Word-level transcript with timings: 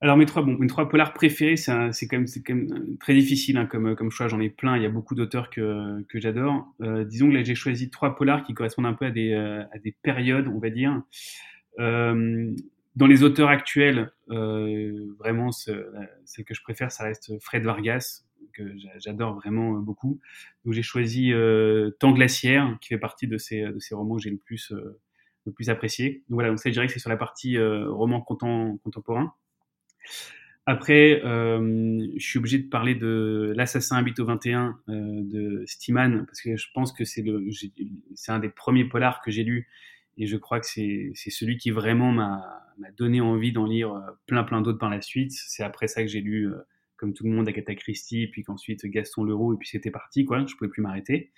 Alors 0.00 0.16
mes 0.16 0.26
trois, 0.26 0.42
bon, 0.42 0.56
mes 0.58 0.68
trois 0.68 0.88
polars 0.88 1.12
préférés, 1.12 1.56
c'est 1.56 1.72
quand, 2.08 2.24
quand, 2.46 2.54
même 2.54 2.96
très 3.00 3.14
difficile 3.14 3.56
hein, 3.56 3.66
comme, 3.66 3.96
comme 3.96 4.10
choix. 4.10 4.28
J'en 4.28 4.38
ai 4.38 4.48
plein. 4.48 4.76
Il 4.76 4.82
y 4.82 4.86
a 4.86 4.90
beaucoup 4.90 5.16
d'auteurs 5.16 5.50
que, 5.50 6.02
que 6.08 6.20
j'adore. 6.20 6.72
Euh, 6.82 7.04
disons 7.04 7.28
que 7.28 7.34
là 7.34 7.42
j'ai 7.42 7.56
choisi 7.56 7.90
trois 7.90 8.14
polars 8.14 8.44
qui 8.44 8.54
correspondent 8.54 8.86
un 8.86 8.92
peu 8.92 9.06
à 9.06 9.10
des, 9.10 9.32
euh, 9.32 9.64
à 9.72 9.78
des 9.78 9.92
périodes, 10.02 10.46
on 10.46 10.60
va 10.60 10.70
dire. 10.70 11.02
Euh, 11.80 12.54
dans 12.94 13.06
les 13.06 13.24
auteurs 13.24 13.48
actuels, 13.48 14.12
euh, 14.30 15.14
vraiment 15.18 15.50
celle 15.50 16.44
que 16.46 16.54
je 16.54 16.62
préfère, 16.62 16.92
ça 16.92 17.04
reste 17.04 17.32
Fred 17.40 17.64
Vargas 17.64 18.24
que 18.52 18.62
j'adore 18.98 19.34
vraiment 19.34 19.72
beaucoup. 19.72 20.20
Donc 20.64 20.74
j'ai 20.74 20.82
choisi 20.82 21.32
Temps 21.98 22.12
glaciaire, 22.12 22.76
qui 22.80 22.88
fait 22.88 22.98
partie 22.98 23.26
de 23.26 23.36
ces, 23.36 23.62
de 23.62 23.78
ces 23.78 23.94
romans 23.94 24.16
que 24.16 24.22
j'ai 24.22 24.30
le 24.30 24.36
plus 24.36 24.72
le 25.44 25.52
plus 25.52 25.70
apprécié. 25.70 26.24
Donc 26.28 26.36
voilà, 26.36 26.48
donc 26.50 26.58
ça 26.58 26.68
je 26.68 26.72
dirais 26.72 26.86
que 26.86 26.92
c'est 26.92 26.98
sur 26.98 27.10
la 27.10 27.16
partie 27.16 27.56
roman 27.58 28.20
contemporain. 28.20 29.32
Après, 30.70 31.22
euh, 31.24 32.06
je 32.14 32.22
suis 32.22 32.38
obligé 32.38 32.58
de 32.58 32.68
parler 32.68 32.94
de 32.94 33.54
L'assassin 33.56 33.96
habite 33.96 34.20
au 34.20 34.26
21 34.26 34.78
euh, 34.90 34.92
de 35.22 35.64
Stiman 35.64 36.26
parce 36.26 36.42
que 36.42 36.58
je 36.58 36.66
pense 36.74 36.92
que 36.92 37.06
c'est 37.06 37.22
le, 37.22 37.48
c'est 38.14 38.32
un 38.32 38.38
des 38.38 38.50
premiers 38.50 38.84
polars 38.84 39.22
que 39.22 39.30
j'ai 39.30 39.44
lu 39.44 39.66
et 40.18 40.26
je 40.26 40.36
crois 40.36 40.60
que 40.60 40.66
c'est, 40.66 41.10
c'est 41.14 41.30
celui 41.30 41.56
qui 41.56 41.70
vraiment 41.70 42.12
m'a, 42.12 42.44
donné 42.98 43.22
envie 43.22 43.50
d'en 43.50 43.64
lire 43.64 43.94
euh, 43.94 44.00
plein 44.26 44.44
plein 44.44 44.60
d'autres 44.60 44.78
par 44.78 44.90
la 44.90 45.00
suite. 45.00 45.32
C'est 45.32 45.62
après 45.62 45.88
ça 45.88 46.02
que 46.02 46.08
j'ai 46.08 46.20
lu, 46.20 46.48
euh, 46.48 46.58
comme 46.96 47.14
tout 47.14 47.24
le 47.24 47.30
monde, 47.30 47.48
Agatha 47.48 47.74
Christie, 47.74 48.26
puis 48.26 48.42
qu'ensuite 48.42 48.84
Gaston 48.84 49.24
Leroux, 49.24 49.54
et 49.54 49.56
puis 49.56 49.68
c'était 49.68 49.90
parti, 49.90 50.26
quoi. 50.26 50.44
Je 50.46 50.54
pouvais 50.54 50.68
plus 50.68 50.82
m'arrêter. 50.82 51.32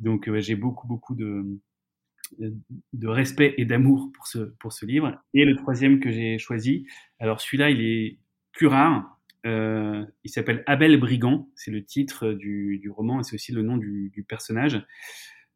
Donc 0.00 0.28
j'ai 0.38 0.56
beaucoup 0.56 0.88
beaucoup 0.88 1.14
de 1.14 1.44
de 2.38 3.08
respect 3.08 3.54
et 3.58 3.64
d'amour 3.64 4.10
pour 4.14 4.26
ce, 4.26 4.38
pour 4.60 4.72
ce 4.72 4.86
livre. 4.86 5.20
Et 5.34 5.44
le 5.44 5.56
troisième 5.56 6.00
que 6.00 6.10
j'ai 6.10 6.38
choisi, 6.38 6.86
alors 7.18 7.40
celui-là, 7.40 7.70
il 7.70 7.80
est 7.80 8.18
plus 8.52 8.66
rare. 8.66 9.18
Euh, 9.46 10.04
il 10.22 10.30
s'appelle 10.30 10.62
Abel 10.66 10.98
Brigand, 11.00 11.48
c'est 11.54 11.70
le 11.70 11.82
titre 11.82 12.32
du, 12.32 12.78
du 12.78 12.90
roman 12.90 13.20
et 13.20 13.24
c'est 13.24 13.34
aussi 13.34 13.52
le 13.52 13.62
nom 13.62 13.78
du, 13.78 14.10
du 14.12 14.22
personnage. 14.22 14.84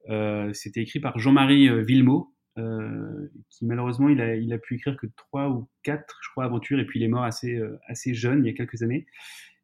Euh, 0.09 0.53
C'était 0.53 0.81
écrit 0.81 1.01
par 1.01 1.19
Jean-Marie 1.19 1.69
euh, 1.69 1.83
Villemot, 1.83 2.35
euh, 2.57 3.29
qui 3.51 3.67
malheureusement 3.67 4.09
il 4.09 4.21
a, 4.21 4.37
il 4.37 4.53
a 4.53 4.59
pu 4.59 4.77
écrire 4.77 4.97
que 4.97 5.07
trois 5.17 5.51
ou 5.51 5.69
quatre, 5.83 6.19
je 6.23 6.31
crois, 6.31 6.45
aventures 6.45 6.79
et 6.81 6.87
puis 6.87 7.01
il 7.01 7.03
est 7.03 7.09
mort 7.09 7.25
assez, 7.25 7.57
euh, 7.57 7.79
assez 7.87 8.15
jeune, 8.15 8.45
il 8.45 8.47
y 8.47 8.51
a 8.51 8.55
quelques 8.55 8.83
années. 8.83 9.07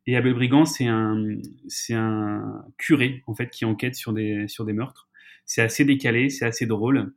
Et 0.06 0.16
Abel 0.16 0.34
Brigand, 0.34 0.64
c'est 0.64 0.86
un, 0.86 1.36
un 1.92 2.64
curé 2.78 3.22
en 3.26 3.34
fait 3.34 3.50
qui 3.50 3.64
enquête 3.64 3.94
sur 3.94 4.12
des, 4.12 4.48
sur 4.48 4.64
des 4.64 4.72
meurtres 4.72 5.09
c'est 5.50 5.62
assez 5.62 5.84
décalé, 5.84 6.30
c'est 6.30 6.44
assez 6.44 6.64
drôle. 6.64 7.12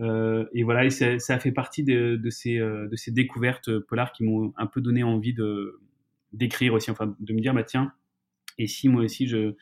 Euh, 0.00 0.46
et 0.54 0.62
voilà, 0.62 0.86
et 0.86 0.90
ça, 0.90 1.18
ça, 1.18 1.38
fait 1.38 1.52
partie 1.52 1.84
de, 1.84 2.18
ces, 2.30 2.56
euh, 2.56 2.88
de 2.88 2.96
ces 2.96 3.10
découvertes 3.10 3.78
polars 3.78 4.12
qui 4.12 4.24
m'ont 4.24 4.54
un 4.56 4.66
peu 4.66 4.80
donné 4.80 5.02
envie 5.02 5.34
de 5.34 5.78
d'écrire 6.32 6.72
aussi, 6.72 6.90
enfin 6.90 7.14
de 7.20 7.32
me 7.32 7.40
dire 7.40 7.54
bah 7.54 7.62
tiens, 7.62 7.92
et 8.58 8.66
si 8.66 8.88
moi 8.88 9.02
aussi 9.02 9.28
je, 9.28 9.52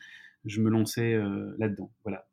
me 0.57 0.69
lançais 0.69 1.13
euh, 1.13 1.53
là-dedans. 1.59 1.91
Voilà. 2.03 2.25